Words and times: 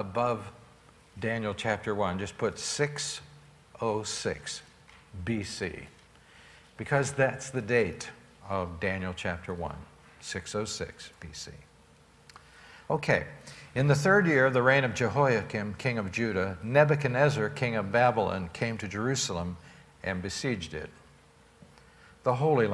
above 0.00 0.50
Daniel 1.20 1.54
chapter 1.54 1.94
1, 1.94 2.18
just 2.18 2.36
put 2.36 2.58
606 2.58 4.62
BC, 5.24 5.84
because 6.76 7.12
that's 7.12 7.50
the 7.50 7.62
date 7.62 8.10
of 8.48 8.80
Daniel 8.80 9.12
chapter 9.14 9.54
1, 9.54 9.72
606 10.20 11.10
BC. 11.20 11.50
Okay, 12.90 13.26
in 13.76 13.86
the 13.86 13.94
third 13.94 14.26
year 14.26 14.46
of 14.46 14.52
the 14.52 14.64
reign 14.64 14.82
of 14.82 14.94
Jehoiakim, 14.94 15.76
king 15.78 15.98
of 15.98 16.10
Judah, 16.10 16.58
Nebuchadnezzar, 16.64 17.50
king 17.50 17.76
of 17.76 17.92
Babylon, 17.92 18.50
came 18.52 18.76
to 18.78 18.88
Jerusalem 18.88 19.56
and 20.02 20.20
besieged 20.20 20.74
it. 20.74 20.90
The 22.24 22.34
Holy 22.34 22.66
Land 22.66 22.72